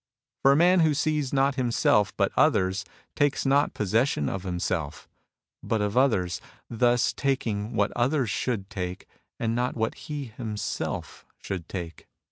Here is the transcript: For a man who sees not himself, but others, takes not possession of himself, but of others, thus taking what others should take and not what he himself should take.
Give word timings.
For 0.41 0.51
a 0.51 0.55
man 0.55 0.79
who 0.79 0.95
sees 0.95 1.31
not 1.31 1.53
himself, 1.61 2.11
but 2.17 2.31
others, 2.35 2.83
takes 3.15 3.45
not 3.45 3.75
possession 3.75 4.29
of 4.29 4.41
himself, 4.41 5.07
but 5.61 5.79
of 5.79 5.95
others, 5.95 6.41
thus 6.67 7.13
taking 7.13 7.75
what 7.75 7.91
others 7.95 8.31
should 8.31 8.71
take 8.71 9.05
and 9.39 9.53
not 9.53 9.75
what 9.77 9.93
he 9.93 10.25
himself 10.25 11.23
should 11.37 11.69
take. 11.69 12.07